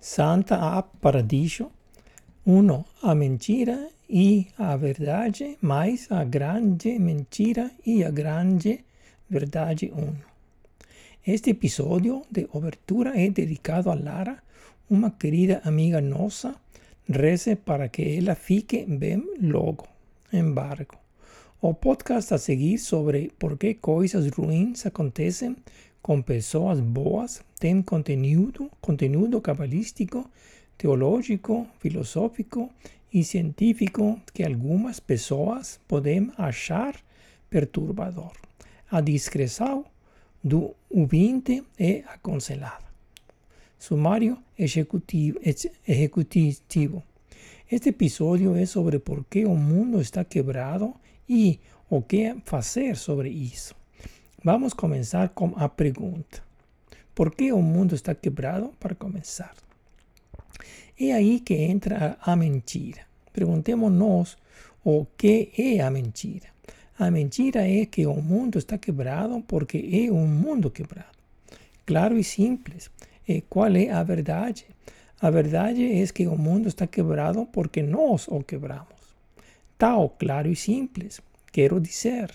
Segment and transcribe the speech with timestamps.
[0.00, 1.70] Santa a Paradiso.
[2.46, 2.84] 1.
[3.02, 8.82] A mentira e a verdade, mais a grande mentira e a grande
[9.28, 10.14] verdade 1.
[11.26, 14.42] Este episódio de obertura é dedicado a Lara,
[14.88, 16.54] uma querida amiga nossa.
[17.06, 19.86] Reze para que ela fique bem logo.
[20.32, 20.96] Embargo.
[21.60, 25.56] O podcast a seguir sobre por que coisas ruins acontecem
[26.02, 30.28] com pessoas boas tem conteúdo, conteúdo cabalístico,
[30.76, 32.70] teológico, filosófico
[33.12, 36.94] e científico que algumas pessoas podem achar
[37.50, 38.32] perturbador.
[38.90, 39.84] A discreção
[40.42, 42.84] do ouvinte é aconselhada.
[43.78, 45.38] Sumário executivo,
[45.86, 47.02] executivo.
[47.70, 50.94] Este episódio é sobre por que o mundo está quebrado
[51.28, 53.79] e o que fazer sobre isso.
[54.42, 56.42] Vamos começar com a pergunta:
[57.14, 58.72] Por que o mundo está quebrado?
[58.80, 59.54] Para começar.
[60.98, 63.02] É aí que entra a mentira.
[63.34, 64.38] Perguntemos-nos
[64.82, 66.48] o que é a mentira.
[66.98, 71.18] A mentira é que o mundo está quebrado porque é um mundo quebrado.
[71.84, 72.90] Claro e simples.
[73.28, 74.64] E qual é a verdade?
[75.20, 79.00] A verdade é que o mundo está quebrado porque nós o quebramos.
[79.76, 81.20] Tal, claro e simples.
[81.52, 82.30] Quero dizer,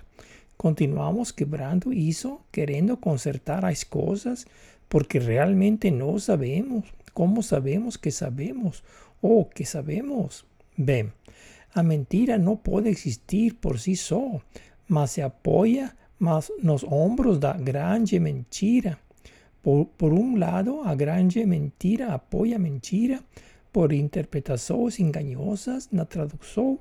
[0.58, 4.46] continuamos quebrando isso, querendo consertar as coisas,
[4.90, 8.84] porque realmente não sabemos como sabemos que sabemos
[9.22, 10.46] ou que sabemos.
[10.78, 11.12] Bem,
[11.74, 14.42] a mentira não pode existir por si só,
[14.88, 18.98] mas se apoia mas nos ombros da grande mentira.
[19.62, 23.20] Por, por um lado, a grande mentira apoia a mentira
[23.72, 26.78] por interpretações enganosas na tradução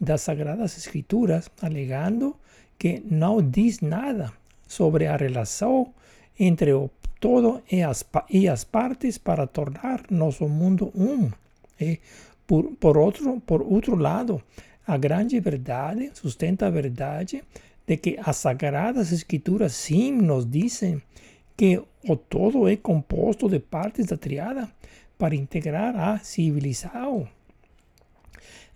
[0.00, 2.36] das Sagradas Escrituras, alegando
[2.80, 4.32] que não diz nada
[4.66, 5.92] sobre a relação
[6.38, 11.30] entre o todo e as, e as partes para tornar nosso mundo um.
[11.78, 12.00] E
[12.46, 14.42] por, por, outro, por outro lado,
[14.86, 17.44] a grande verdade sustenta a verdade
[17.86, 21.02] de que as Sagradas Escrituras sim nos dizem
[21.54, 24.66] que o todo é composto de partes da triada
[25.18, 27.28] para integrar a civilização.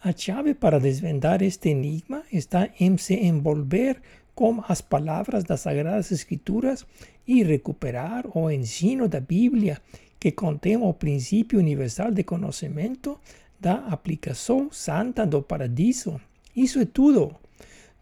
[0.05, 4.03] A chave para desvendar este enigma está em se envolver
[4.35, 6.85] com as palavras das Sagradas Escrituras
[7.27, 9.81] e recuperar o ensino da Bíblia
[10.21, 13.19] que contém o princípio universal de conhecimento
[13.59, 16.21] da aplicação santa do paradiso.
[16.55, 17.35] Isso é tudo.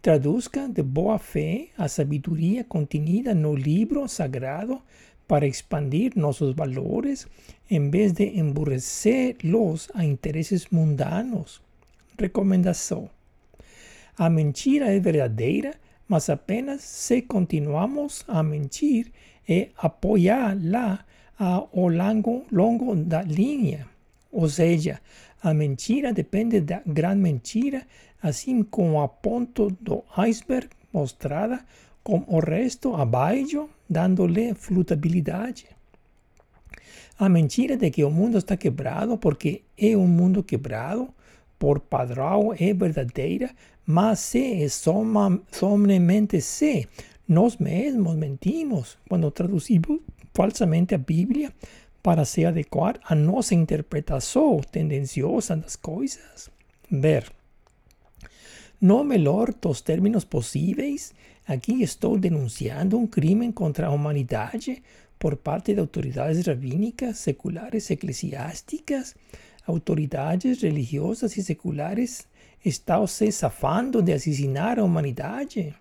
[0.01, 4.81] Traduzca de boa fé a sabedoria contenida no livro sagrado
[5.25, 7.25] para expandir nossos valores
[7.71, 11.62] em vez de emburrecê-los a interesses mundanos.
[12.17, 13.09] Recomendação:
[14.17, 15.73] A mentira é verdadeira,
[16.07, 19.11] mas apenas se continuamos a mentir
[19.47, 21.05] e apoiá-la
[21.37, 23.87] ao longo, longo da linha.
[24.31, 25.01] Ou seja,
[25.41, 27.85] a mentira depende da grande mentira
[28.23, 31.59] assim como a ponto do iceberg mostrada
[32.01, 35.65] com o resto abaixo, dando-lhe flutabilidade.
[37.19, 41.09] A mentira de que o mundo está quebrado porque é um mundo quebrado
[41.63, 43.49] por padrão é verdadeira,
[43.85, 46.89] mas se é somente se
[47.25, 50.01] nós mesmos mentimos quando traduzimos
[50.33, 51.53] falsamente a Bíblia
[52.01, 56.51] para se adequar à nossa interpretação tendenciosa das coisas.
[56.91, 57.31] Ver.
[58.81, 61.13] No melhor dos términos possíveis,
[61.47, 64.83] aqui estou denunciando um crime contra a humanidade
[65.17, 69.15] por parte de autoridades rabínicas, seculares, eclesiásticas,
[69.65, 72.27] autoridades religiosas e seculares
[72.63, 75.75] estão se safando de assassinar a humanidade.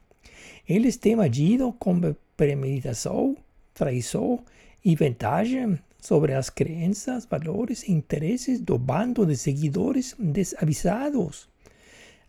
[0.68, 2.00] Eles têm agido com
[2.36, 3.36] premeditação,
[3.74, 4.40] traição
[4.84, 11.48] e vantagem sobre as crenças, valores e interesses do bando de seguidores desavisados.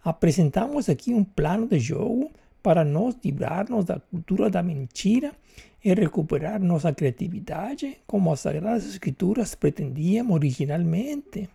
[0.04, 2.32] Apresentamos aqui um plano de jogo
[2.62, 5.34] para nos livrarmos da cultura da mentira
[5.84, 11.50] e recuperar nossa criatividade como as Sagradas Escrituras pretendiam originalmente.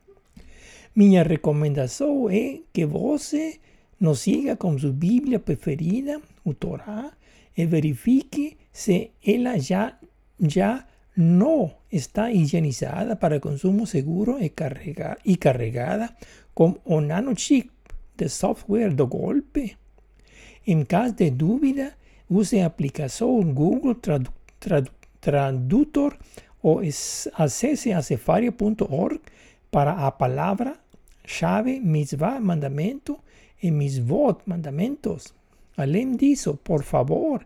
[0.95, 3.59] Minha recomendação é que você
[3.99, 7.13] nos siga com sua Bíblia preferida, o Torá,
[7.57, 9.99] e verifique se ela já,
[10.41, 10.87] já
[11.17, 16.15] não está higienizada para consumo seguro e, carrega, e carregada
[16.55, 17.71] com o nanochip
[18.17, 19.77] de software do golpe.
[20.67, 21.95] Em caso de dúvida,
[22.31, 24.91] use a aplicação Google Tradu Tradu
[25.21, 26.17] Tradutor
[26.63, 26.81] ou
[27.35, 29.21] acesse a cefaria.org
[29.71, 33.19] para a palavra-chave mitzvah, mandamento,
[33.63, 35.35] e mitzvot, mandamentos.
[35.77, 37.45] Além disso, por favor,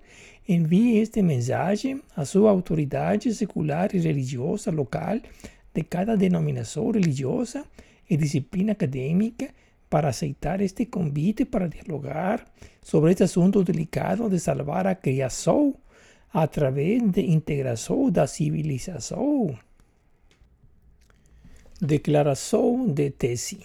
[0.48, 5.18] envie esta mensagem à sua autoridade secular e religiosa local
[5.74, 7.64] de cada denominação religiosa
[8.08, 9.50] e disciplina acadêmica
[9.92, 12.46] para aceitar este convite para dialogar
[12.82, 15.76] sobre este assunto delicado de salvar a criação
[16.32, 19.54] através de integração da civilização.
[21.78, 23.60] Declaração de tese.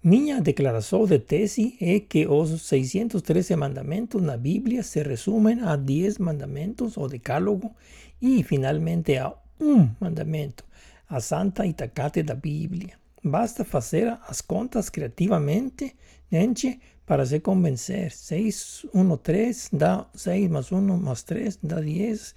[0.00, 6.18] Minha declaração de tese é que os 613 mandamentos na Bíblia se resumem a 10
[6.18, 7.74] mandamentos, o decálogo,
[8.22, 10.64] e finalmente a um mandamento,
[11.08, 13.05] a santa itacate da Bíblia.
[13.26, 15.96] Basta fazer as contas criativamente,
[16.30, 18.12] gente, para se convencer.
[18.12, 22.36] 6, 1, 3 dá 6 mais 1 mais 3 dá 10,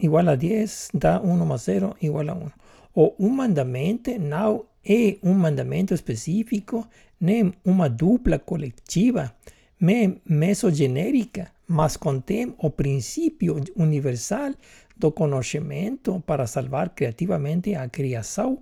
[0.00, 2.50] igual a 10, dá 1 mais 0 igual a 1.
[2.92, 6.84] O um mandamento não é um mandamento específico,
[7.20, 9.32] nem uma dupla coletiva,
[9.80, 14.54] nem mesogenérica, mas contém o princípio universal
[14.96, 18.60] do conhecimento para salvar criativamente a criação,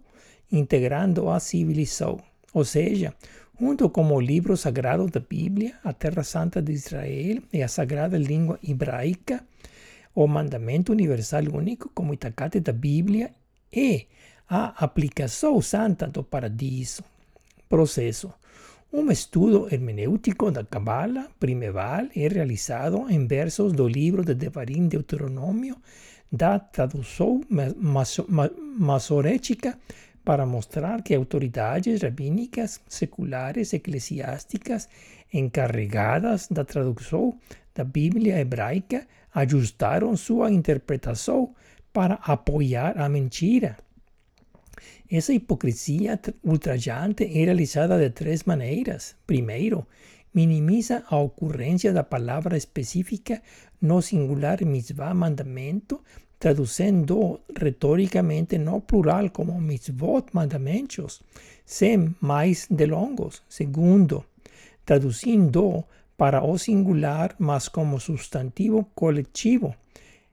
[0.50, 2.18] integrando a civilização.
[2.52, 3.14] Ou seja,
[3.60, 8.18] junto com o livro sagrado da Bíblia, a Terra Santa de Israel e a sagrada
[8.18, 9.44] língua hebraica,
[10.14, 13.30] o mandamento universal único como itacate da Bíblia
[13.72, 14.06] é
[14.48, 17.04] a aplicação santa do paradiso.
[17.68, 18.32] Processo.
[18.92, 25.76] Um estudo hermenêutico da Cabala primeval é realizado em versos do livro de Devarim Deuteronômio
[26.32, 27.40] da tradução
[28.76, 29.78] masorética
[30.24, 34.88] para mostrar que autoridades rabínicas, seculares, eclesiásticas
[35.32, 37.38] encarregadas da tradução
[37.74, 41.54] da Bíblia hebraica ajustaram sua interpretação
[41.92, 43.76] para apoiar a mentira.
[45.10, 49.16] Essa hipocrisia ultrajante é realizada de três maneiras.
[49.26, 49.86] Primeiro,
[50.32, 53.42] minimiza a ocorrência da palavra específica
[53.80, 56.00] no singular mitzvah mandamento,
[56.40, 61.20] traduzindo retoricamente no plural como mitzvot mandamentos,
[61.66, 63.42] sem mais delongos.
[63.46, 64.24] Segundo,
[64.86, 65.84] traduzindo
[66.16, 69.74] para o singular, mas como substantivo coletivo.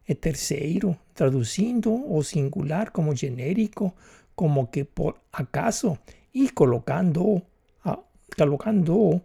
[0.07, 3.94] E terceiro, traduzindo o singular como genérico,
[4.33, 6.00] como que por acaso,
[6.33, 7.42] e colocando,
[7.83, 8.00] a,
[8.38, 9.21] colocando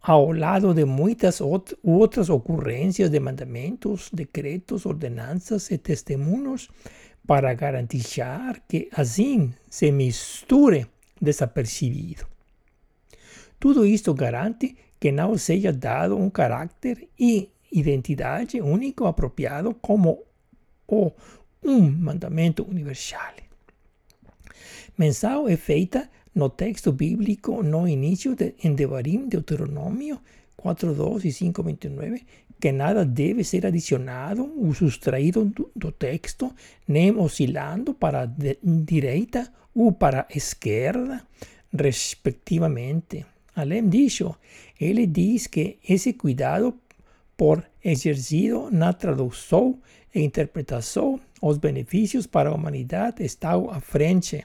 [0.00, 1.40] ao lado de muitas
[1.82, 6.68] outras ocorrências de mandamentos, decretos, ordenanças e testemunhos
[7.26, 8.04] para garantir
[8.68, 10.86] que assim se misture
[11.20, 12.26] desapercebido.
[13.58, 20.24] Tudo isto garante que não seja dado um caráter e identidade único apropriado como
[20.86, 21.12] o
[21.62, 23.34] um mandamento universal.
[24.96, 30.20] Menção é feita no texto bíblico no início de, em Devarim, Deuteronômio
[30.58, 32.22] 4.2 e 5.29,
[32.60, 36.52] que nada deve ser adicionado ou sustraído do, texto,
[36.86, 38.28] nem oscilando para a
[38.62, 41.22] direita ou para esquerda,
[41.72, 43.24] respectivamente.
[43.54, 44.34] Além disso,
[44.80, 46.74] ele diz que esse cuidado
[47.36, 49.78] por exercido na tradução
[50.12, 54.44] e interpretação, os benefícios para a humanidade estão à frente.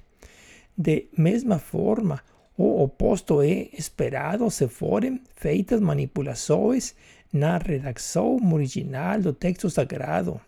[0.78, 2.22] De mesma forma,
[2.58, 6.96] o oposto é esperado se forem feitas manipulações
[7.32, 10.40] na redação original do texto sagrado.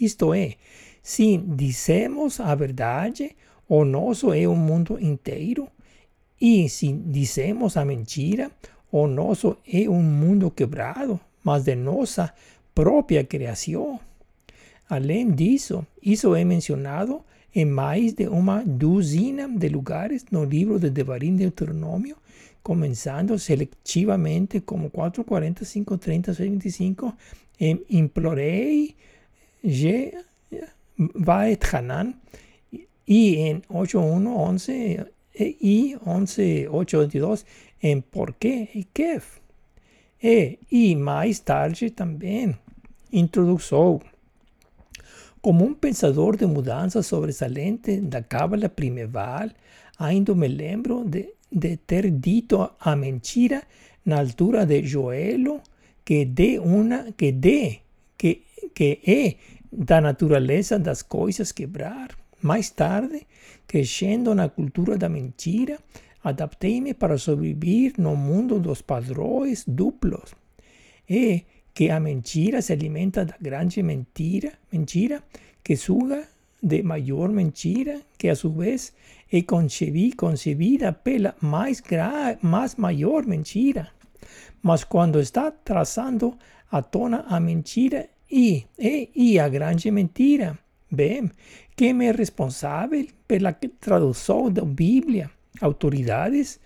[0.00, 0.54] Isto é,
[1.02, 3.34] se dizemos a verdade,
[3.68, 5.68] o nosso é o mundo inteiro,
[6.40, 8.50] e se dizemos a mentira,
[8.90, 12.32] o nosso é um mundo quebrado, mas de nossa
[12.74, 13.98] própria criação.
[14.88, 17.22] Além disso, isso é mencionado
[17.58, 22.16] em mais de uma dúzina de lugares no livro de Devarim Deuteronômio,
[22.62, 27.16] começando seletivamente como 4, 40, 5, 30, 6, 25,
[27.58, 28.94] em implorei,
[29.64, 30.12] je,
[31.16, 32.14] vaet Hanan,
[33.08, 37.46] e em 8, 1, 11 e 11, 8, 22,
[37.82, 39.40] em porquê e kef.
[40.22, 42.54] E, e mais tarde também,
[43.12, 44.00] introdução.
[45.40, 49.48] Como um pensador de mudança sobressalente da Cábala primeval,
[49.98, 53.62] ainda me lembro de, de ter dito a mentira
[54.04, 55.60] na altura de Joelo
[56.04, 57.80] que de uma que de
[58.16, 58.42] que,
[58.74, 59.34] que é
[59.70, 62.16] da natureza das coisas quebrar.
[62.40, 63.26] Mais tarde,
[63.66, 65.78] crescendo na cultura da mentira,
[66.22, 70.34] adaptei-me para sobreviver no mundo dos padrões duplos.
[71.08, 71.44] E
[71.78, 75.22] que a mentira se alimenta da grande mentira, mentira
[75.62, 76.26] que suga
[76.60, 78.92] de maior mentira, que a su vez
[79.32, 79.42] é
[80.16, 81.80] concebida pela mais,
[82.42, 83.92] mais maior mentira.
[84.60, 86.36] Mas quando está traçando
[86.68, 90.58] a tona a mentira e, e, e a grande mentira,
[90.90, 91.30] Bem,
[91.76, 95.30] quem é responsável pela tradução da Bíblia?
[95.60, 96.58] Autoridades,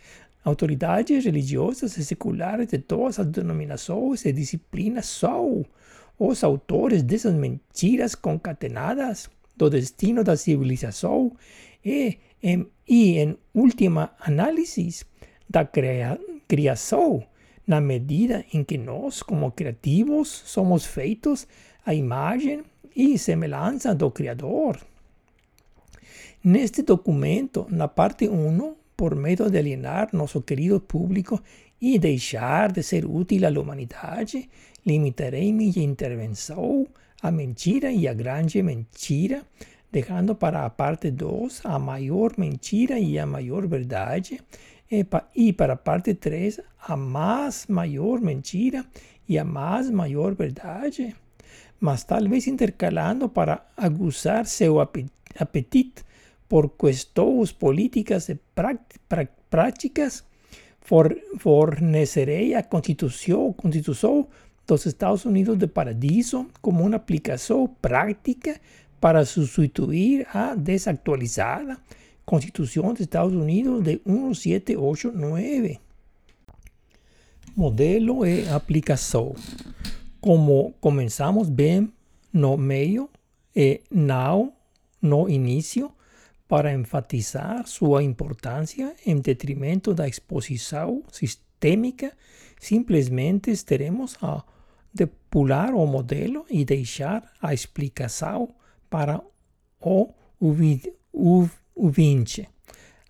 [0.44, 5.64] autoridades religiosas e seculares de todas as denominações e disciplinas são
[6.18, 11.32] os autores dessas mentiras concatenadas do destino da civilização
[11.84, 15.04] e, em, e em última análise,
[15.48, 16.18] da cria,
[16.48, 17.22] criação,
[17.66, 21.46] na medida em que nós, como criativos, somos feitos
[21.84, 22.62] à imagem
[22.94, 24.80] e semelhança do Criador.
[26.42, 31.42] Neste documento, na parte 1, por medo de alienar nosso querido público
[31.80, 34.48] e deixar de ser útil à humanidade,
[34.86, 36.86] limitarei minha intervenção
[37.20, 39.42] à mentira e à grande mentira,
[39.90, 44.40] deixando para a parte 2 a maior mentira e a maior verdade,
[45.34, 48.86] e para a parte 3 a mais maior mentira
[49.28, 51.12] e a mais maior verdade,
[51.80, 56.04] mas talvez intercalando para aguçar seu apetite
[56.52, 58.38] por questões políticas e
[59.48, 60.22] práticas,
[61.38, 64.28] fornecerei a Constituição, Constituição
[64.66, 68.60] dos Estados Unidos de Paradiso como uma aplicação prática
[69.00, 71.78] para substituir a desactualizada
[72.26, 75.80] Constituição dos Estados Unidos de 1789.
[77.56, 79.34] Modelo e aplicação.
[80.20, 81.90] Como começamos bem
[82.30, 83.08] no meio
[83.56, 84.52] e não
[85.00, 85.90] no início,
[86.52, 92.12] para enfatizar sua importância em detrimento da exposição sistêmica,
[92.60, 94.44] simplesmente teremos a
[94.92, 98.54] de pular o modelo e deixar a explicação
[98.90, 99.18] para
[99.80, 100.12] o
[101.74, 102.46] ouvinte.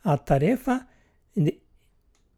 [0.04, 0.86] A tarefa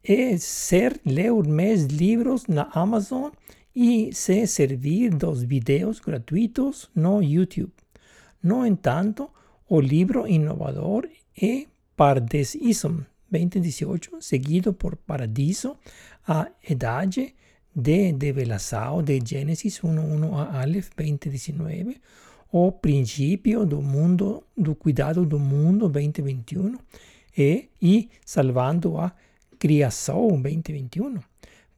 [0.03, 3.31] é ser ler mais livros na Amazon
[3.77, 7.75] e se servir dos vídeos gratuitos no YouTube.
[8.43, 9.31] No entanto,
[9.69, 11.09] o livro inovador
[11.41, 11.67] é
[11.97, 15.77] Pardeism 2018, seguido por Paradiso,
[16.27, 17.35] a Idade
[17.75, 22.01] de Develação de Gênesis 1.1 a Aleph 2019,
[22.53, 26.79] o Princípio do Mundo, do Cuidado do Mundo 2021
[27.37, 29.13] e, e Salvando a
[29.59, 31.19] Criação 2021.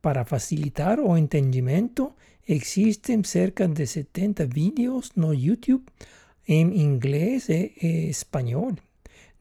[0.03, 2.13] Para facilitar o entendimento,
[2.47, 5.85] existem cerca de 70 vídeos no YouTube
[6.47, 8.75] em inglês e, e espanhol.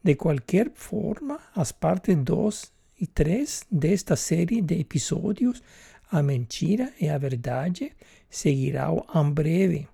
[0.02, 5.62] De qualquer forma, as partes 2 e 3 desta série de episódios,
[6.10, 7.92] A Mentira e a Verdade,
[8.30, 9.88] seguirão em breve.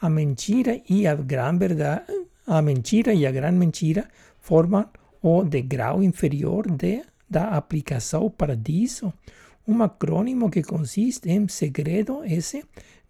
[0.00, 2.12] A mentira e a gran verdade,
[2.46, 4.88] a mentira e a gran mentira formam
[5.22, 9.12] o degrau inferior de, da aplicação paradiso,
[9.66, 12.62] um acrônimo que consiste em segredo S,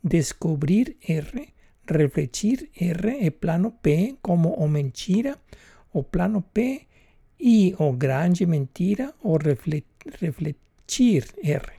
[0.02, 1.49] descobrir R,
[1.88, 5.38] refletir R e plano P como o mentira,
[5.93, 6.87] o plano P
[7.38, 11.73] e o grande mentira ou refletir R.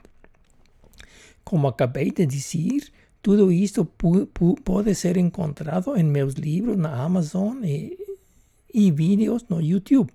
[1.44, 3.84] Como acabei de dizer, tudo isto
[4.64, 7.96] pode ser encontrado em meus livros na Amazon e,
[8.72, 10.12] e vídeos no YouTube.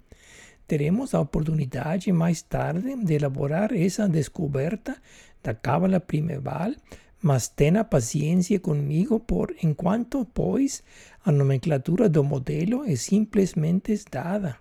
[0.66, 4.96] Teremos a oportunidade mais tarde de elaborar essa descoberta
[5.44, 6.72] da cábala primeval
[7.24, 10.84] mas tenha paciência comigo por enquanto, pois
[11.26, 14.58] a nomenclatura do modelo é simplesmente dada.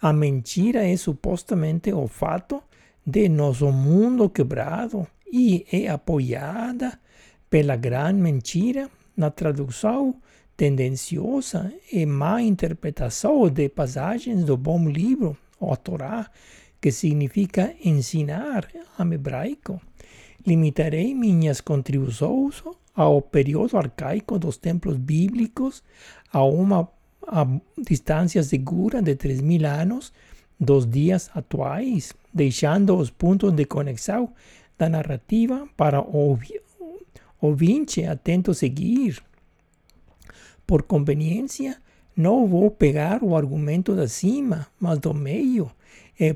[0.00, 2.62] A mentira é supostamente o fato
[3.06, 6.98] de nosso mundo quebrado e é apoiada
[7.50, 10.16] pela grande mentira na tradução
[10.56, 16.30] tendenciosa e má interpretação de passagens do bom livro, o Torá,
[16.80, 18.66] que significa ensinar
[18.98, 19.78] em hebraico.
[20.46, 22.62] Limitarei minhas contribuições
[22.94, 25.82] ao período arcaico dos templos bíblicos
[26.32, 26.88] a uma
[27.26, 27.44] a
[27.76, 30.12] distância segura de 3 mil anos
[30.58, 34.32] dos dias atuais, deixando os pontos de conexão
[34.78, 36.38] da narrativa para o
[37.40, 39.22] ouvinte atento seguir.
[40.66, 41.76] Por conveniência,
[42.16, 45.70] não vou pegar o argumento da cima, mas do meio,
[46.18, 46.34] e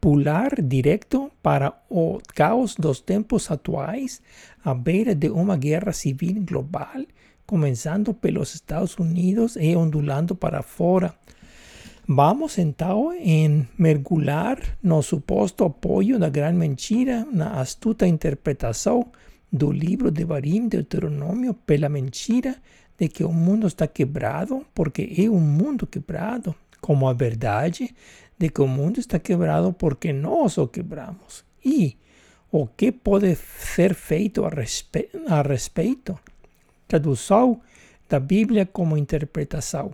[0.00, 4.22] pular direto para o caos dos tempos atuais,
[4.64, 7.04] à beira de uma guerra civil global,
[7.46, 11.14] começando pelos Estados Unidos e ondulando para fora.
[12.08, 19.10] Vamos então em mergulhar no suposto apoio da grande mentira na astuta interpretação
[19.52, 22.56] do livro de Barim Deuteronômio pela mentira
[22.98, 27.94] de que o mundo está quebrado, porque é um mundo quebrado, como a verdade
[28.38, 31.44] de que o mundo está quebrado porque nós o quebramos.
[31.64, 31.96] E
[32.50, 36.18] o que pode ser feito a, respe a respeito?
[36.86, 37.60] Tradução
[38.08, 39.92] da Bíblia como interpretação.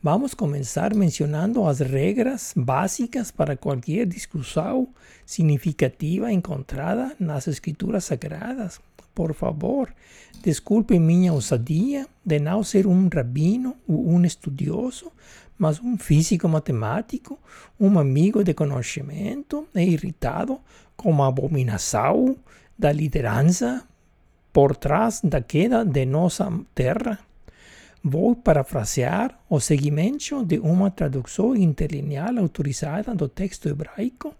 [0.00, 4.88] Vamos começar mencionando as regras básicas para qualquer discussão
[5.26, 8.80] significativa encontrada nas Escrituras Sagradas.
[9.12, 9.92] Por favor,
[10.40, 15.10] desculpe minha ousadia de não ser um rabino ou um estudioso,
[15.58, 17.38] mas um físico matemático,
[17.78, 20.60] um amigo de conhecimento e irritado
[20.96, 22.36] com a abominação
[22.78, 23.84] da liderança
[24.52, 27.18] por trás da queda de nossa terra.
[28.02, 34.34] Vou parafrasear o segmento de uma tradução interlineal autorizada do texto hebraico.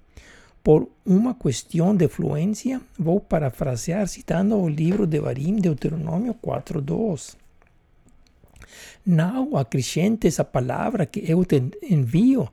[0.63, 7.37] Por uma questão de fluência, vou parafrasear citando o livro de Barim, Deuteronômio 4.2.
[9.05, 12.49] Não acrescentes a palavra que eu te envio,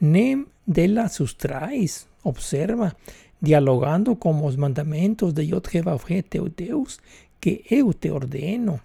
[0.00, 2.06] nem dela sustrais.
[2.22, 2.96] Observa,
[3.40, 6.98] dialogando com os mandamentos de Yod-Heh teu Deus,
[7.40, 8.80] que eu te ordeno.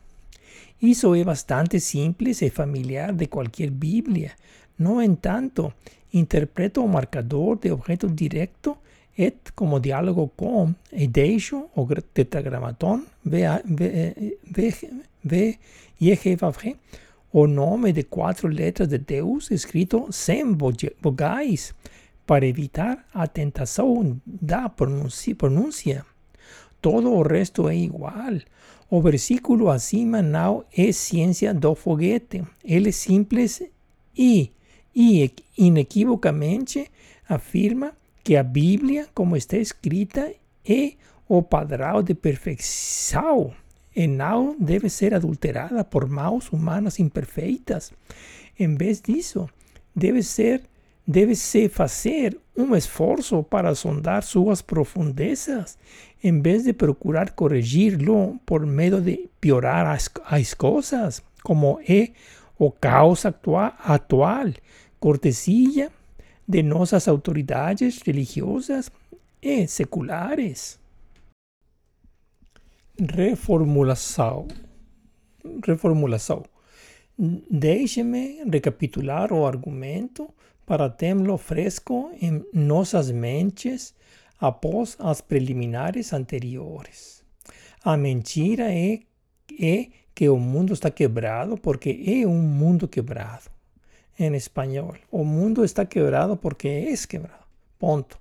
[0.82, 4.32] Isso é bastante simples e familiar de qualquer Bíblia.
[4.78, 5.74] No entanto,
[6.14, 8.78] interpreto o marcador de objeto direto
[9.18, 11.86] et como diálogo com e deixo o
[15.24, 16.76] tetragramaton VJVG,
[17.32, 20.56] o nome de quatro letras de Deus escrito sem
[21.02, 21.74] vogais,
[22.26, 26.06] para evitar a tentação da pronúncia.
[26.82, 28.40] Todo o resto é igual.
[28.90, 32.44] O versículo acima não é ciência do foguete.
[32.64, 33.62] Ele é simples
[34.16, 34.52] e,
[34.96, 36.90] e inequivocamente
[37.28, 40.32] afirma que a Bíblia, como está escrita,
[40.66, 40.94] é
[41.28, 43.54] o padrão de perfeição
[43.96, 47.92] e não deve ser adulterada por mãos humanas imperfeitas.
[48.60, 49.50] Em vez disso,
[49.96, 50.64] deve ser
[51.06, 55.78] deve-se fazer um esforço para sondar suas profundezas,
[56.24, 62.12] em vez de procurar corrigir-lo por medo de piorar as, as coisas, como é
[62.58, 64.54] o caos atual
[65.00, 65.92] cortesia
[66.48, 68.90] de nossas autoridades religiosas
[69.42, 70.80] e seculares.
[73.00, 74.48] Reformulação.
[75.66, 76.44] Reformulação.
[77.18, 80.30] Deixe-me recapitular o argumento
[80.64, 83.96] para terlo fresco em nossas mentes
[84.40, 87.24] após as preliminares anteriores.
[87.84, 89.00] A mentira é,
[89.60, 93.50] é que o mundo está quebrado porque é um mundo quebrado.
[94.20, 97.44] Em espanhol, o mundo está quebrado porque é quebrado.
[97.80, 98.20] Ponto.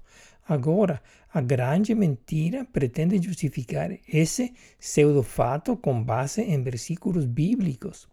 [0.48, 1.00] Agora,
[1.32, 8.06] a grande mentira pretende justificar esse pseudo-fato com base em versículos bíblicos.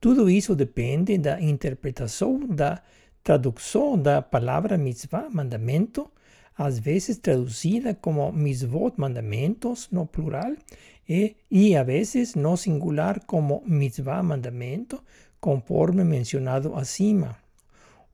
[0.00, 2.80] Tudo isso depende da interpretação da
[3.22, 6.10] tradução da palavra mitzvah, mandamento,
[6.56, 10.52] às vezes traduzida como mitzvot, mandamentos, no plural,
[11.08, 15.02] e, e a vezes no singular como mitzvah, mandamento,
[15.40, 17.36] conforme mencionado acima.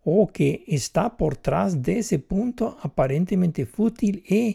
[0.08, 4.54] O que está por trás desse ponto aparentemente fútil é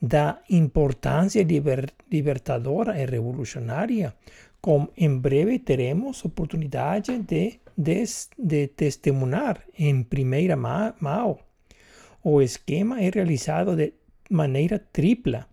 [0.00, 4.14] da importância liber, libertadora e revolucionária,
[4.60, 8.04] como em breve teremos oportunidade de de,
[8.38, 11.38] de testemunhar em primeira mão.
[12.22, 13.94] O esquema é realizado de
[14.28, 15.46] maneira tripla.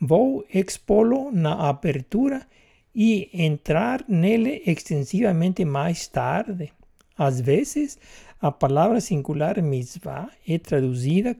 [0.00, 2.46] Vou expô-lo na abertura
[2.94, 6.72] e entrar nele extensivamente mais tarde.
[7.18, 7.98] Às vezes,
[8.40, 11.36] a palavra singular mitzvah é traduzida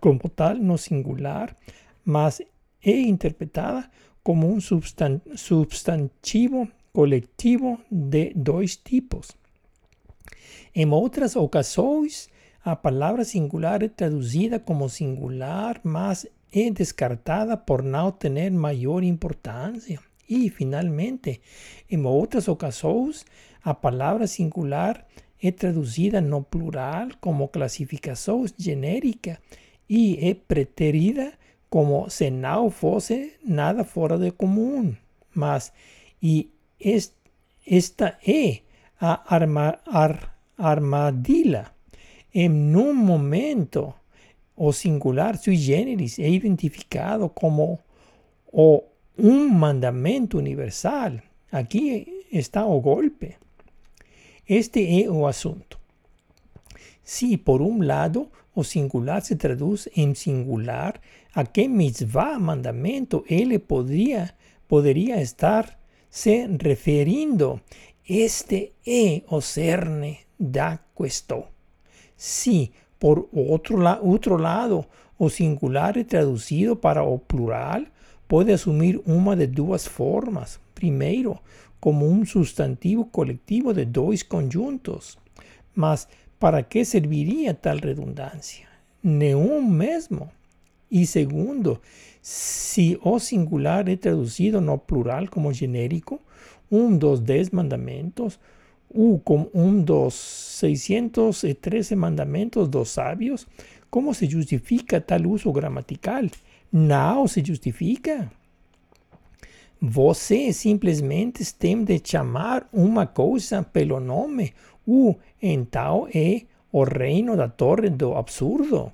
[0.00, 1.56] como tal no singular,
[2.04, 2.42] mas
[2.84, 3.88] é interpretada
[4.22, 9.30] como um substantivo coletivo de dois tipos.
[10.74, 12.28] Em outras ocasiões,
[12.64, 20.00] a palavra singular é traduzida como singular, mas é descartada por não ter maior importância.
[20.28, 21.40] E, finalmente,
[21.90, 23.24] em outras ocasiões,
[23.62, 25.06] a palavra singular
[25.42, 29.38] é traduzida no plural como classificação genérica
[29.88, 31.32] e é preterida
[31.68, 34.94] como se não fosse nada fora de comum.
[35.34, 35.72] Mas,
[36.22, 36.48] e
[37.66, 38.60] esta é
[39.00, 41.72] a arma, ar, armadilha.
[42.34, 43.94] En un momento,
[44.56, 47.78] o singular sui generis é identificado como
[48.52, 48.84] o
[49.18, 51.20] um mandamento universal.
[51.50, 53.36] Aqui está o golpe.
[54.48, 55.78] Este é o assunto.
[57.04, 61.00] Se, por um lado, o singular se traduz em singular,
[61.34, 64.34] a que mitzvah, mandamento, ele poderia,
[64.66, 65.78] poderia estar
[66.10, 67.60] se referindo.
[68.08, 71.44] Este é o cerne da questo.
[72.16, 74.84] Si, por outro, la outro lado,
[75.18, 77.82] o singular é traduzido para o plural,
[78.26, 80.60] pode assumir uma de duas formas.
[80.74, 81.38] Primeiro,
[81.82, 85.18] como un sustantivo colectivo de dos conjuntos.
[85.74, 88.68] Mas, ¿para qué serviría tal redundancia?
[89.02, 90.30] Neum mesmo.
[90.88, 91.82] Y segundo,
[92.20, 96.20] si o singular es traducido no plural como genérico,
[96.70, 98.38] un dos dez mandamentos,
[98.88, 103.48] u con un dos seiscientos trece mandamentos dos sabios,
[103.90, 106.30] ¿cómo se justifica tal uso gramatical?
[106.70, 108.30] No se justifica.
[109.84, 114.54] Você simplesmente tem de chamar uma coisa pelo nome,
[114.86, 118.92] o então é o reino da torre do absurdo.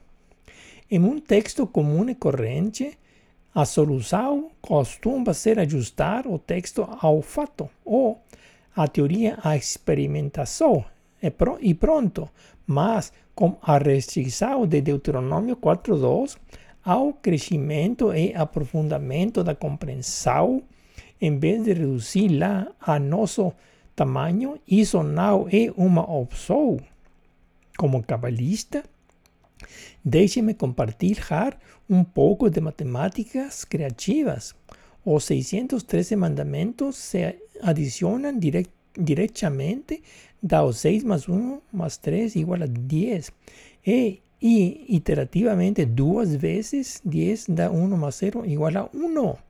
[0.90, 2.98] Em um texto comum e corrente,
[3.54, 8.22] a solução costuma ser ajustar o texto ao fato, ou
[8.74, 10.82] a teoria à experimentação,
[11.60, 12.30] e pronto.
[12.66, 16.38] Mas, com a restrição de Deuteronômio 4.2,
[16.82, 20.62] ao crescimento e aprofundamento da compreensão,
[21.20, 23.52] em vez de reduzi-la a nosso
[23.94, 26.78] tamanho, isso não é uma opção.
[27.76, 28.84] Como cabalista,
[30.04, 34.54] deixe-me compartilhar um pouco de matemáticas criativas.
[35.04, 40.02] Os 613 mandamentos se adicionam direct, diretamente
[40.42, 43.32] da 6 mais 1 mais 3 igual a 10.
[43.86, 49.47] E, e iterativamente duas vezes 10 dá 1 mais 0 igual a 1.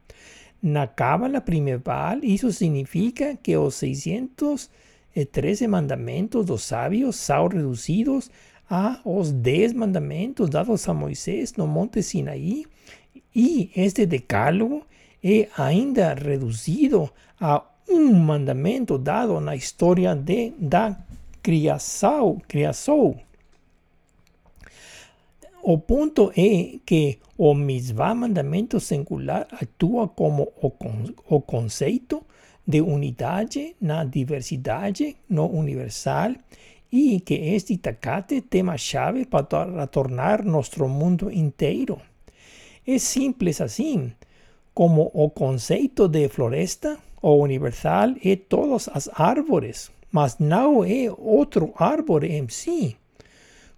[0.62, 8.30] Na Cábala primeval, isso significa que os 613 mandamentos dos sábios são reduzidos
[8.68, 12.66] a os 10 mandamentos dados a Moisés no Monte Sinaí
[13.34, 14.82] e este decálogo
[15.22, 17.08] é ainda reduzido
[17.40, 20.96] a um mandamento dado na história de, da
[21.42, 23.18] criação, criação.
[25.70, 32.24] O ponto é que o mitzvah mandamento singular atua como o, con o conceito
[32.66, 36.32] de unidade na diversidade no universal
[36.90, 42.00] e que este tacate tema chave para tornar nosso mundo inteiro.
[42.86, 44.10] É simples assim,
[44.72, 51.74] como o conceito de floresta, o universal é todas as árvores, mas não é outro
[51.76, 52.96] árvore em si.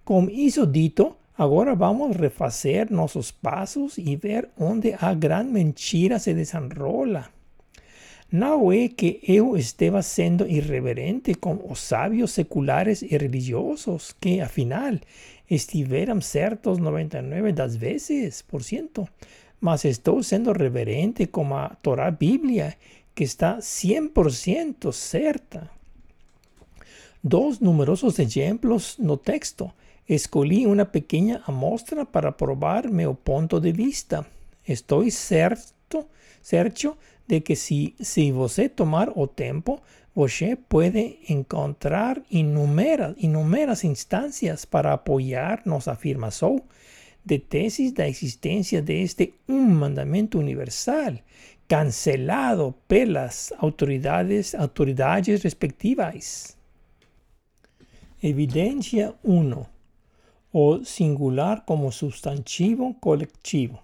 [0.04, 6.34] Com isso dito, Agora vamos refazer nossos passos e ver onde a grande mentira se
[6.34, 7.30] desenrola.
[8.30, 14.98] Não é que eu esteja sendo irreverente com os sábios seculares e religiosos, que afinal
[15.50, 19.08] estiveram certos 99 das vezes por cento,
[19.58, 22.76] mas estou sendo reverente com a Torá Bíblia,
[23.14, 25.70] que está 100% certa.
[27.24, 29.72] Dos numerosos exemplos no texto
[30.10, 34.26] Escolhi uma pequena amostra para provar meu ponto de vista.
[34.66, 36.04] Estou certo,
[36.42, 39.80] certo de que se, se você tomar o tempo,
[40.12, 46.60] você pode encontrar inúmeras, inúmeras instâncias para apoiar nossa afirmação
[47.24, 51.14] de teses da existência deste um mandamento universal,
[51.68, 56.56] cancelado pelas autoridades, autoridades respectivas.
[58.20, 59.78] Evidência 1
[60.52, 63.80] o singular como sustantivo colectivo.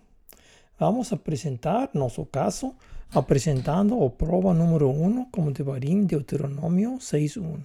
[0.79, 2.75] Vamos a presentar nuestro caso
[3.11, 7.65] apresentando o prova número 1 como devarim Deuteronomio 6.1.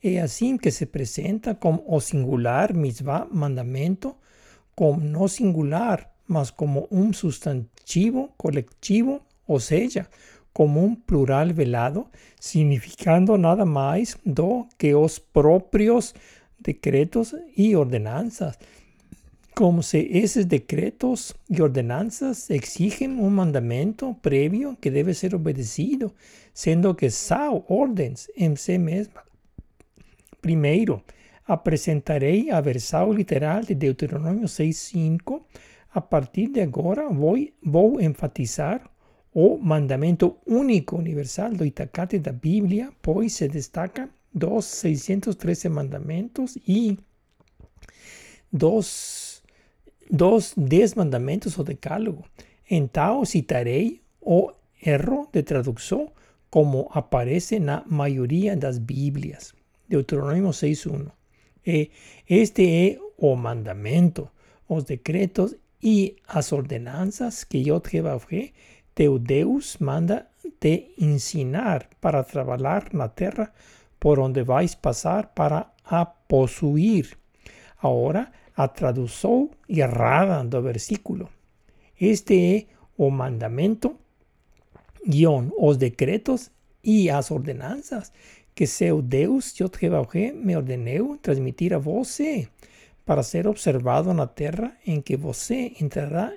[0.00, 4.16] Es así que se presenta como o singular misma mandamento
[4.74, 10.08] como no singular, mas como un sustantivo colectivo, o sea,
[10.52, 16.14] como un plural velado, significando nada más do que os propios
[16.64, 18.58] decretos y ordenanzas,
[19.54, 26.12] como si esos decretos y ordenanzas exigen un mandamiento previo que debe ser obedecido,
[26.52, 29.22] siendo que son órdenes en sí misma.
[30.40, 31.04] Primero,
[31.44, 35.44] apresentaré a versado literal de Deuteronomio 6.5.
[35.90, 38.90] A partir de ahora voy, a enfatizar
[39.32, 46.98] o mandamento único universal do Itacate da Biblia, pues se destaca dos 613 mandamentos y
[48.50, 49.42] dos,
[50.10, 52.24] dos 10 mandamentos o decálogo.
[52.68, 56.10] Então citarei o erro de traducción
[56.50, 59.54] como aparece na maioria das Bíblias.
[59.88, 61.10] Deuteronômio 6.1.
[61.66, 61.90] E
[62.28, 64.28] este é o mandamento,
[64.68, 67.88] os decretos e as ordenanças que Yod
[68.94, 70.28] teu Deus, manda
[70.60, 73.52] te ensinar para trabalhar na terra
[74.04, 77.16] por donde vais pasar para a possuir.
[77.78, 81.30] Ahora, a tradução errada do versículo.
[81.98, 82.66] Este é
[82.98, 83.96] o mandamento,
[85.06, 86.50] guión, os decretos
[86.82, 88.12] e as ordenanças
[88.54, 92.46] que seu Deus, Jeová me ordenou transmitir a você,
[93.06, 96.30] para ser observado na terra em que você entrará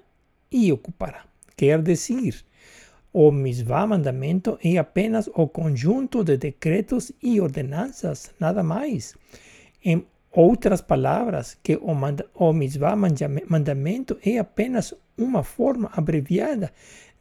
[0.49, 1.25] e ocupará.
[1.57, 2.45] Quer dizer,
[3.19, 9.15] o misvá mandamento é apenas o conjunto de decretos e ordenanças, nada mais.
[9.83, 16.71] Em outras palavras, que o, manda, o misvá mandamento é apenas uma forma abreviada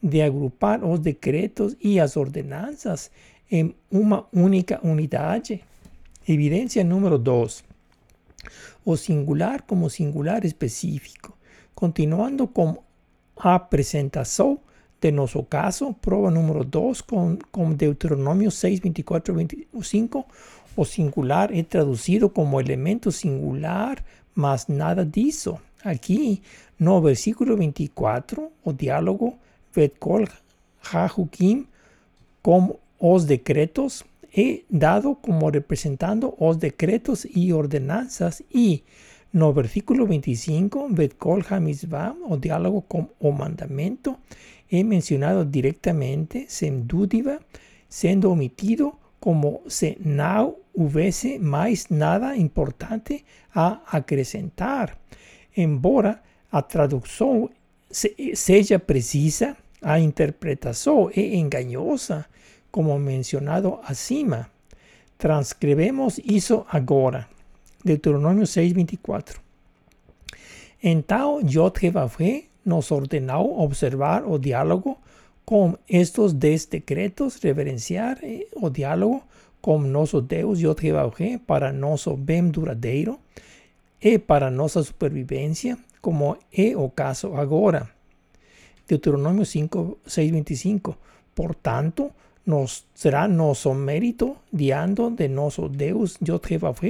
[0.03, 3.11] de agrupar os decretos e as ordenanças
[3.51, 5.65] em uma única unidade.
[6.29, 7.65] Evidência número 2.
[8.85, 11.35] O singular como singular específico.
[11.75, 12.85] Continuando com
[13.35, 14.61] a apresentação
[15.07, 20.27] de nosso caso, prova número 2 com, com Deuteronômio 6, 24 25,
[20.77, 25.59] o singular é traduzido como elemento singular, mas nada disso.
[25.85, 26.43] Aqui,
[26.79, 29.39] no versículo 24, o diálogo
[29.73, 30.27] Vetkol
[30.93, 31.67] Hahukim
[32.43, 34.05] como os decretos
[34.37, 38.83] é dado como representando os decretos e ordenanças e
[39.33, 44.19] no versículo 25, Vetkol Hamizvah, o diálogo con o mandamento,
[44.69, 47.41] he mencionado directamente, sem dúvida,
[47.89, 54.99] sendo omitido como se no hubiese más nada importante a acrescentar.
[55.55, 57.51] Embora a traducción
[57.91, 62.29] seja precisa, a interpretación es engañosa,
[62.71, 64.51] como mencionado acima.
[65.17, 67.29] Transcribemos eso agora.
[67.87, 69.41] Deuteronômio 6:24.
[70.83, 71.79] Então, Yod
[72.65, 74.99] nos ordenou observar o diálogo
[75.45, 79.23] com estes dez decretos, reverenciar eh, o diálogo
[79.61, 80.81] com nosso Deus Yod
[81.47, 83.21] para nosso bem duradeiro
[84.01, 87.89] e para nossa supervivência, como é o caso agora.
[88.89, 90.97] Deuteronômio 5, 6, 25.
[91.35, 92.11] Portanto,
[92.47, 96.47] nos será nosso mérito diante de nosso Deus Yod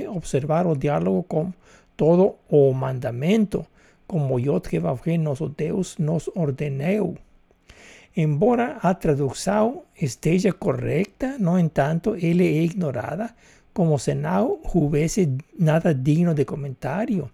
[0.09, 1.53] observar o diálogo com
[1.97, 3.67] todo o mandamento
[4.07, 7.17] como yo Jehová nosso Deus nos ordenou.
[8.17, 13.35] Embora a tradução esteja correcta, no entanto, ela é ignorada
[13.75, 17.31] como se não houvesse nada digno de comentário.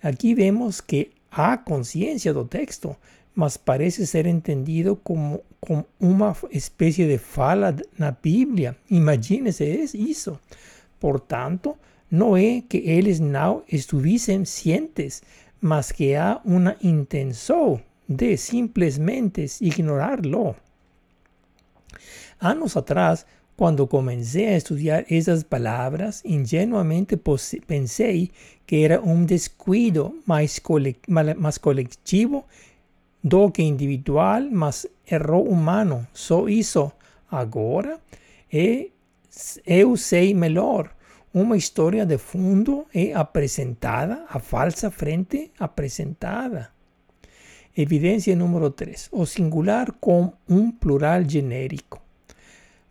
[0.00, 2.94] Aqui vemos que há consciência do texto,
[3.40, 8.76] mas parece ser entendido como, como uma espécie de fala na Bíblia.
[8.90, 10.38] Imagine-se isso.
[10.98, 11.74] Portanto,
[12.10, 15.22] não é que eles não estivessem cientes
[15.60, 20.56] mas que há uma intenção de simplesmente ignorarlo.
[22.40, 23.26] Anos atrás,
[23.56, 27.14] quando comecei a estudar essas palavras, ingenuamente
[27.66, 28.30] pensei
[28.66, 30.58] que era um descuido mais,
[31.36, 32.44] mais coletivo
[33.22, 36.06] do que individual, mas erro humano.
[36.12, 36.90] Só isso.
[37.30, 38.00] Agora,
[39.66, 40.90] eu sei melhor
[41.32, 46.70] uma história de fundo é apresentada, a falsa frente apresentada.
[47.76, 49.08] Evidência número 3.
[49.12, 52.02] O singular com um plural genérico.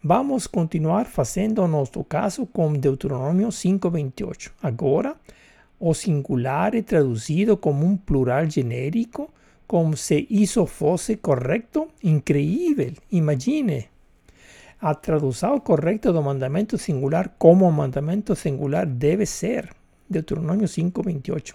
[0.02, 4.54] Vamos continuar fazendo nosso caso com Deuteronômio 5:28.
[4.64, 5.18] Agora,
[5.78, 9.30] o singular é traduzido como um plural genérico,
[9.70, 11.90] como se isso fosse correto.
[12.04, 13.88] Incrível, imagine.
[14.82, 19.70] A tradução correcta do mandamento singular como mandamento singular debe ser.
[20.10, 21.54] Deuteronômio 5:28.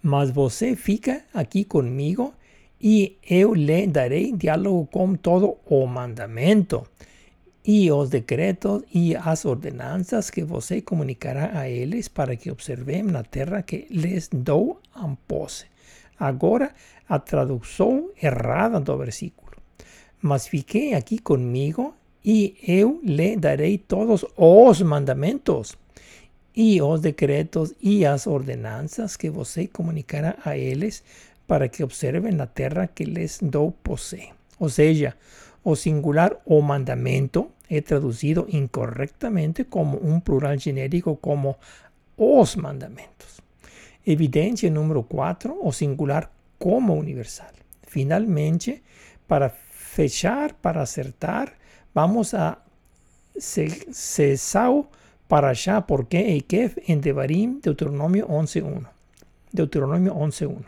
[0.00, 2.32] Mas você fica aqui comigo
[2.80, 6.86] e eu lhe darei diálogo com todo o mandamento
[7.64, 13.24] e os decretos e as ordenanças que você comunicará a eles para que observem na
[13.24, 15.69] terra que les dou a posse.
[16.20, 16.72] Agora,
[17.08, 19.40] a tradução errada do versículo
[20.20, 25.78] mas fique aquí conmigo y eu le daré todos os mandamentos
[26.52, 31.04] y os decretos y as ordenanzas que você comunicará a eles
[31.46, 34.34] para que observen la terra que les dou posee.
[34.58, 35.16] O sea,
[35.62, 41.56] o singular o mandamento é traducido incorrectamente como un plural genérico como
[42.16, 43.39] os mandamentos.
[44.06, 47.52] Evidencia número 4, o singular como universal.
[47.82, 48.82] Finalmente,
[49.26, 51.52] para fechar para acertar,
[51.94, 52.58] vamos a
[53.38, 54.90] Cesau
[55.28, 58.86] para allá, porque Eikef en Devarim, Deuteronomio 11.1.
[59.52, 60.64] Deuteronomio 11.1.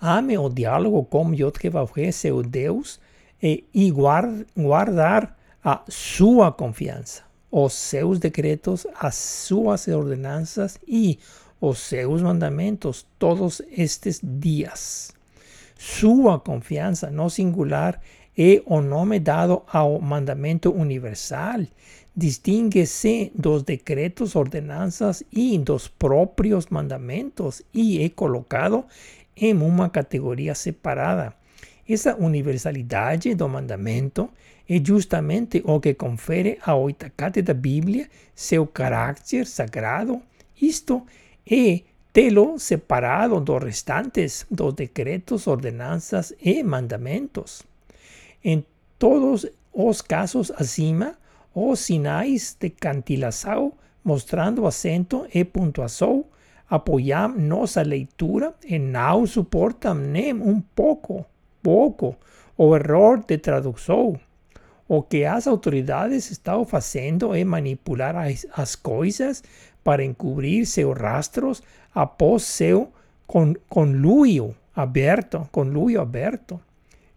[0.00, 3.00] Ame o diálogo com Jehová, seu Deus,
[3.42, 11.18] e, e guard, guardar a sua confiança, os seus decretos, as suas ordenanças e
[11.68, 15.12] os seus mandamentos todos estes dias.
[15.78, 18.00] Sua confiança, no singular,
[18.36, 21.60] é o nome dado ao mandamento universal.
[22.16, 28.84] Distingue-se dos decretos, ordenanças e dos próprios mandamentos e é colocado
[29.36, 31.34] em uma categoria separada.
[31.88, 34.28] Essa universalidade do mandamento
[34.68, 40.22] é justamente o que confere ao Itacate da Bíblia seu caráter sagrado.
[40.60, 41.23] Isto é
[42.12, 47.62] tê-lo separado dos restantes dos decretos, ordenanças e mandamentos.
[48.42, 48.64] Em
[48.98, 51.18] todos os casos acima,
[51.54, 53.72] os sinais de cantilação
[54.04, 56.26] mostrando acento e pontuação
[56.68, 61.24] apoiam nossa leitura e não suportam nem um pouco,
[61.62, 62.16] pouco,
[62.56, 64.18] o erro de tradução.
[64.86, 69.42] O que as autoridades estão fazendo é manipular as, as coisas
[69.82, 71.62] para encobrir seus rastros
[71.94, 72.92] após seu
[73.26, 76.60] con, conluio aberto, conluio aberto.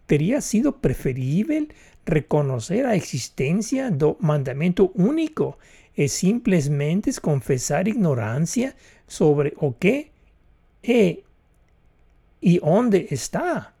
[0.06, 1.68] Teria sido preferível
[2.06, 5.58] reconhecer a existência do mandamento único
[5.96, 8.74] e simplesmente confessar ignorância
[9.06, 10.06] sobre o que
[10.82, 11.18] é
[12.40, 13.72] e onde está.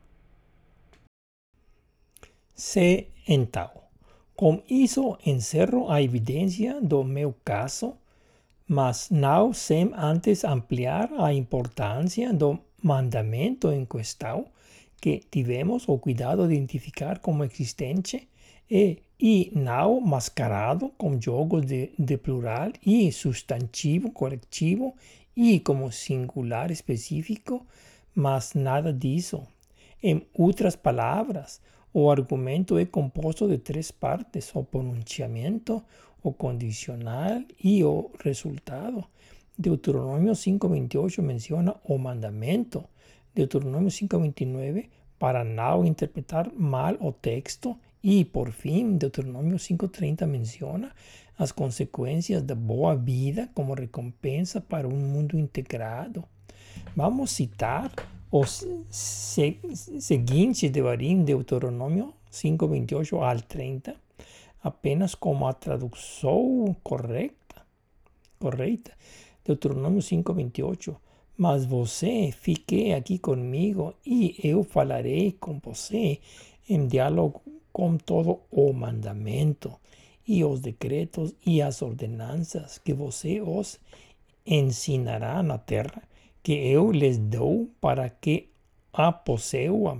[2.58, 3.70] Se então,
[4.34, 7.94] com isso encerro a evidência do meu caso,
[8.66, 14.46] mas não sem antes ampliar a importância do mandamento em questão
[15.00, 18.28] que tivemos o cuidado de identificar como existente
[18.68, 24.96] e, e não mascarado com jogos de, de plural e substantivo coletivo
[25.36, 27.64] e como singular específico,
[28.16, 29.46] mas nada disso.
[30.02, 31.60] Em outras palavras,
[31.92, 35.82] o argumento é composto de três partes: o pronunciamento,
[36.22, 39.04] o condicional y o resultado.
[39.56, 42.84] Deuteronomio 5.28 menciona o mandamento.
[43.34, 47.78] Deuteronomio 5.29 para no interpretar mal o texto.
[48.00, 50.94] Y por fin, Deuteronomio 5.30 menciona
[51.36, 56.24] las consecuencias de boa vida como recompensa para un mundo integrado.
[56.94, 57.90] Vamos a citar
[58.30, 63.94] os seguintes de Barim, Deuteronomio 5.28 al 30
[64.62, 67.62] apenas como a tradução correta.
[68.38, 68.92] Correta.
[69.44, 70.96] Deuteronômio 5:28.
[71.36, 76.18] Mas você fique aqui comigo e eu falarei com você
[76.68, 77.40] em diálogo
[77.72, 79.72] com todo o mandamento
[80.26, 83.78] e os decretos e as ordenanças que você os
[84.44, 86.02] ensinará na terra
[86.48, 88.48] que eu lhes dou para que
[88.90, 89.98] a possuam.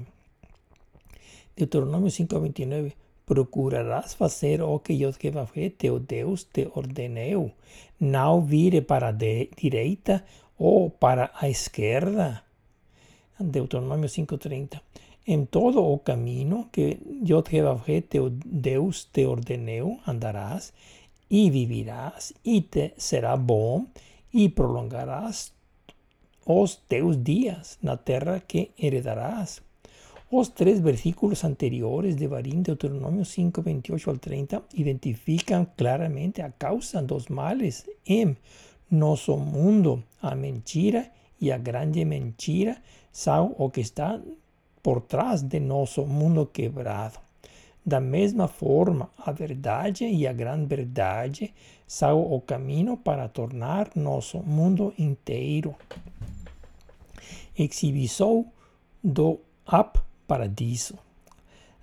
[1.55, 2.95] Deuteronômio 5:29
[3.27, 7.53] procurarás fazer o que Jeová teu Deus te ordeneu.
[8.01, 10.25] Não vire para a direita
[10.59, 12.43] ou para a esquerda.
[13.39, 14.81] Deuteronômio 5.30
[15.27, 20.73] Em todo o caminho que Jeová teu Deus te ordeneu, andarás
[21.29, 23.85] e vivirás, e te será bom,
[24.33, 25.58] e prolongarás
[26.51, 29.61] os teus dias na terra que heredarás
[30.31, 37.01] los tres versículos anteriores de Barín, Deuteronomio 5, 28 al 30, identifican claramente a causa
[37.03, 38.37] dos males en
[38.91, 44.21] nuestro mundo, a mentira y a grande mentira, são o que está
[44.83, 47.19] por trás de nosso mundo quebrado.
[47.85, 51.55] Da mesma forma, a verdade e a grande verdade
[51.87, 55.75] são o caminho para tornar nosso mundo inteiro.
[57.59, 58.47] Exibição
[59.03, 60.95] do up paradiso.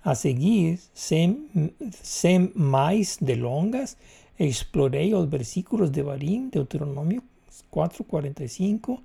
[0.04, 1.50] A seguir, sem,
[1.90, 3.96] sem mais delongas,
[4.38, 7.22] explorei os versículos de Barim, Deuteronômio
[7.70, 9.00] 4:45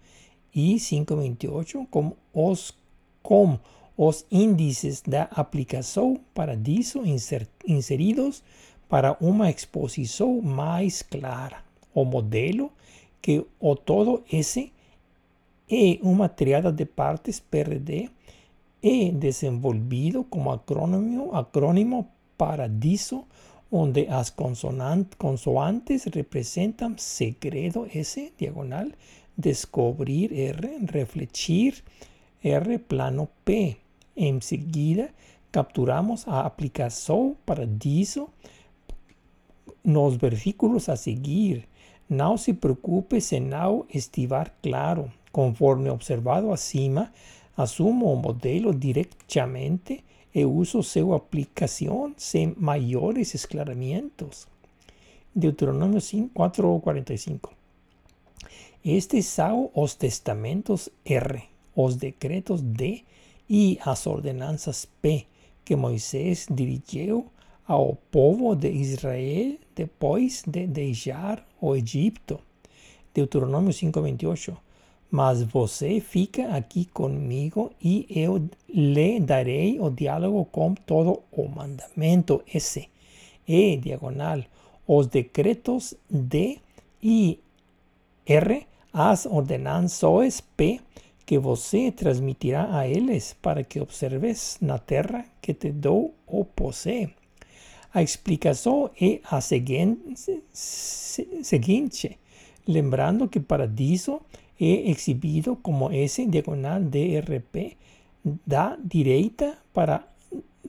[0.54, 2.74] e 5:28 com os
[3.24, 3.60] com
[3.98, 7.04] os índices da aplicação paradiso
[7.68, 8.44] inseridos
[8.90, 11.64] para uma exposição mais clara.
[11.94, 12.72] O modelo
[13.22, 14.72] que o todo esse
[15.72, 18.10] é uma triada de partes PRD
[18.82, 23.28] he desenvolvido como acrónimo, acrónimo Paradiso,
[23.70, 28.96] donde las consoantes representan segredo S, diagonal,
[29.38, 31.84] descubrir R, refletir
[32.42, 33.78] R, plano P.
[34.16, 35.12] Enseguida
[35.52, 38.32] capturamos a aplicación Paradiso
[39.84, 41.68] nos versículos a seguir.
[42.10, 45.12] No se preocupe se no estivar claro.
[45.32, 47.12] Conforme observado acima,
[47.56, 50.04] Asumo o modelo directamente
[50.34, 54.48] e uso su aplicación sin mayores esclaramientos.
[55.34, 56.00] Deuteronomio
[56.34, 57.52] 4:45.
[58.84, 61.44] Estes são os testamentos R,
[61.76, 63.04] os decretos D
[63.50, 65.28] e as ordenanças P,
[65.66, 67.28] que Moisés dirigiu
[67.68, 72.40] ao povo de Israel depois de deixar o Egito.
[73.14, 74.71] Deuteronômio 5:28.
[75.12, 82.42] Mas você fica aqui comigo e eu lhe darei o diálogo com todo o mandamento
[82.52, 82.88] esse.
[83.46, 84.42] E diagonal,
[84.88, 86.60] os decretos de
[87.04, 87.38] I
[88.26, 90.80] R, as ordenanças P,
[91.26, 97.10] que você transmitirá a eles para que observes na terra que te dou o posse.
[97.94, 102.18] A explicação é a seguinte, seguinte
[102.66, 104.22] lembrando que paradiso
[104.62, 107.78] é exhibido como esse diagonal DRP
[108.46, 110.06] da direita para,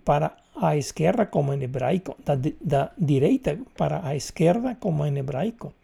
[0.04, 2.16] para a esquerda como em hebraico,
[2.60, 5.74] da, direita para a esquerda como em hebraico.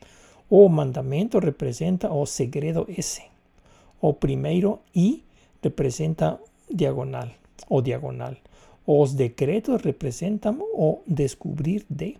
[0.49, 3.23] O mandamento representa o segredo S.
[4.01, 5.23] O primeiro I
[5.63, 6.41] representa
[6.71, 7.29] diagonal
[7.69, 8.37] o diagonal.
[8.87, 12.17] Os decretos representan o descubrir de.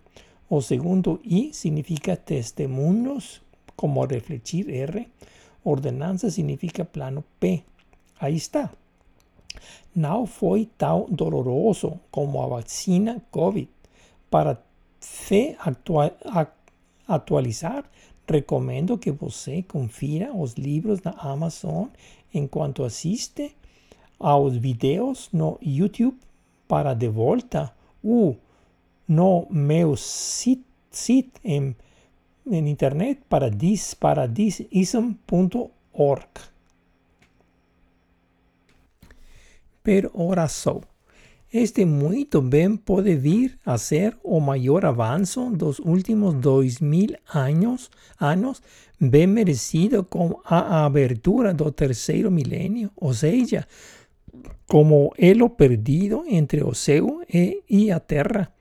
[0.49, 3.41] O segundo I significa testemunhos
[3.75, 5.07] como refletir R.
[5.63, 7.63] Ordenança significa plano P.
[8.19, 8.69] Aí está.
[9.95, 13.69] Não foi tão doloroso como a vacina COVID.
[14.29, 14.61] Para
[14.99, 15.57] se
[17.07, 17.89] atualizar,
[18.27, 21.87] recomendo que você confira os livros da Amazon
[22.33, 23.55] enquanto assiste
[24.19, 26.17] aos vídeos no YouTube
[26.67, 28.37] para de volta ou
[29.07, 31.75] no meu site, site em,
[32.51, 36.27] em internet paradis, paradisism.org.
[39.83, 40.81] Per ora só.
[41.51, 47.89] Este muito bem pode vir a ser o maior avanço dos últimos dois mil anos,
[48.19, 48.61] anos,
[48.99, 53.67] bem merecido com a abertura do terceiro milênio, ou seja,
[54.67, 58.53] como elo perdido entre o céu e, e a terra.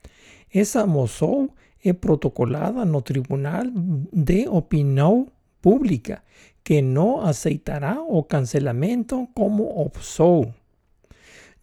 [0.53, 1.58] Essa moção é
[2.01, 3.65] protocolada no Tribunal
[4.13, 5.29] de Opinião
[5.61, 6.23] Pública,
[6.63, 10.53] que não aceitará o cancelamento como opção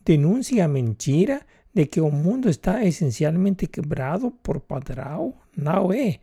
[0.06, 1.42] denuncia mentira
[1.74, 5.34] de que o mundo está essencialmente quebrado por padrão?
[5.58, 6.20] Não é.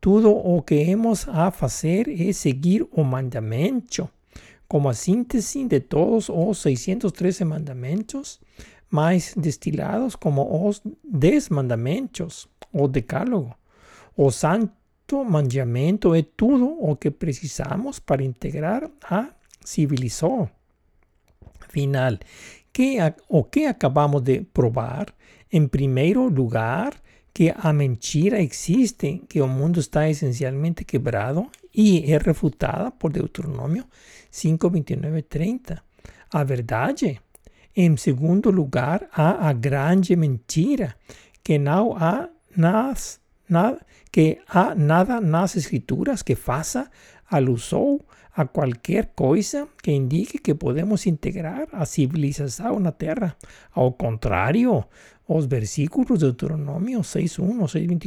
[0.00, 4.08] Tudo o que hemos a fazer é seguir o mandamento,
[4.68, 8.40] como a síntese de todos os 613 mandamentos,
[8.90, 13.54] mais destilados como os 10 mandamentos, o decálogo.
[14.16, 19.28] O santo mandamento é tudo o que precisamos para integrar a
[19.64, 20.48] civilização.
[21.70, 22.18] Final
[22.74, 22.98] que,
[23.28, 25.06] o que acabamos de provar?
[25.50, 26.92] Em primeiro lugar,
[27.32, 33.84] que a mentira existe, que o mundo está essencialmente quebrado e é refutada por Deuteronômio
[34.30, 35.82] 5, 29 30.
[36.32, 37.20] A verdade.
[37.76, 40.94] Em segundo lugar, a grande mentira,
[41.42, 43.76] que não há nas, na,
[44.10, 46.90] que há nada nas escrituras que faça
[47.30, 48.00] alusão
[48.36, 53.36] a qualquer coisa que indique que podemos integrar a civilização na Terra.
[53.72, 54.84] Ao contrário,
[55.26, 57.56] os versículos de Deuteronômio 6.1,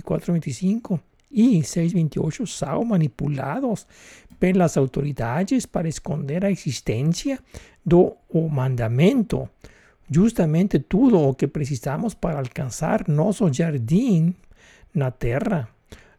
[0.04, 1.00] 6.24, 25
[1.32, 3.88] e 6.28 são manipulados
[4.40, 7.40] pelas autoridades para esconder a existência
[7.86, 8.16] do
[8.52, 9.50] mandamento.
[10.10, 14.34] Justamente tudo o que precisamos para alcançar nosso jardim
[14.94, 15.70] na Terra.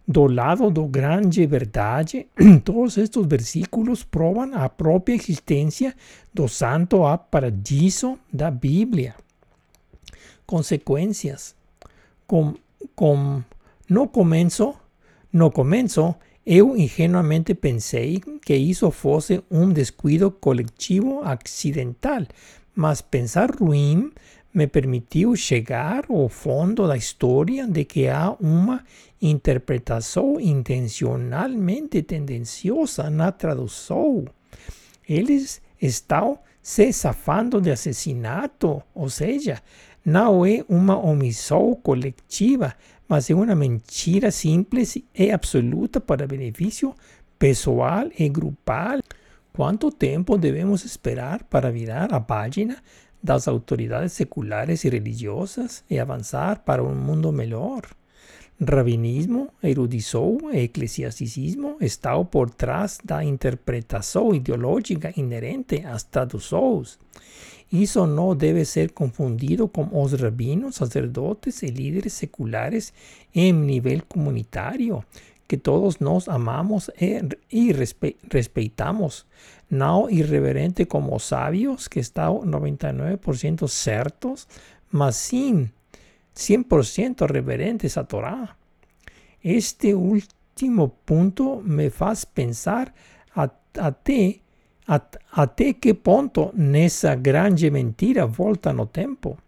[0.09, 2.26] do lado do grande verdade,
[2.64, 5.95] todos estos versículos proban a propia existencia
[6.32, 9.14] do santo a paradiso da Biblia.
[10.47, 11.55] Consecuencias.
[12.26, 12.55] Com,
[12.95, 13.43] com,
[13.86, 14.74] no começo,
[15.30, 16.14] no começo,
[16.47, 22.22] eu ingenuamente pensei que isso fosse um descuido coletivo accidental,
[22.78, 24.12] mas pensar ruim
[24.54, 28.84] me permitiu chegar ao fundo da história de que há uma
[29.20, 34.24] interpretação intencionalmente tendenciosa na tradução.
[35.08, 39.60] Eles estão se safando de assassinato, ou seja,
[40.04, 42.76] não é uma omissão coletiva,
[43.08, 46.94] mas é uma mentira simples e absoluta para benefício
[47.40, 49.00] pessoal e grupal.
[49.59, 52.80] Quanto tempo devemos esperar para virar a página
[53.20, 57.88] das autoridades seculares y religiosas y avanzar para un mundo mejor.
[58.61, 66.96] Rabinismo, erudição e eclesiasticismo estão por trás da interpretação ideológica inerente às traduções.
[67.72, 72.92] Isso não deve ser confundido com os rabinos, sacerdotes e líderes seculares
[73.34, 75.02] em nível comunitário,
[75.49, 76.90] que todos nós amamos
[77.51, 77.72] e
[78.30, 79.26] respeitamos,
[79.70, 84.46] não irreverente como sábios que estão 99% certos,
[84.92, 85.70] mas sim
[86.36, 88.55] 100% reverentes à Torá.
[89.42, 92.92] Este último ponto me faz pensar
[93.34, 94.40] até,
[95.32, 99.38] até que ponto nessa grande mentira volta no tempo.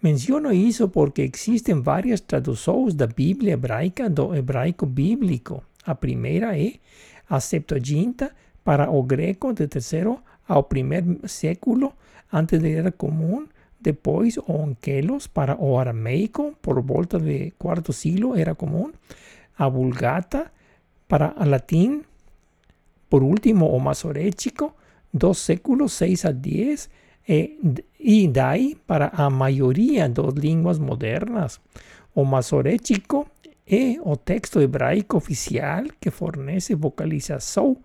[0.00, 5.62] Menciono isso porque existem várias traduções da Bíblia hebraica do hebraico bíblico.
[5.84, 6.74] A primeira é
[7.28, 8.30] a Septuaginta
[8.62, 11.92] para o greco de terceiro ao primeiro século
[12.32, 13.46] antes da Era Comum,
[13.80, 18.92] depois o Onkelos para o arameico por volta do quarto siglo Era Comum,
[19.58, 20.50] a Vulgata
[21.08, 22.02] para o latim,
[23.10, 24.74] por último o masorético,
[25.12, 26.90] dos séculos 6 a 10, e,
[27.28, 31.60] e daí para a maioria das línguas modernas.
[32.14, 33.28] O masorético
[33.66, 37.76] é o texto hebraico oficial que fornece vocalização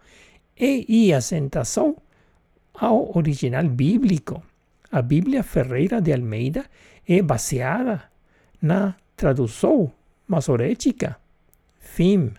[0.58, 1.98] e acentação
[2.74, 4.42] ao original bíblico.
[4.92, 6.66] A Bíblia Ferreira de Almeida
[7.08, 8.04] é baseada
[8.62, 9.92] na tradução
[10.28, 11.18] masorética.
[11.80, 12.32] Fim.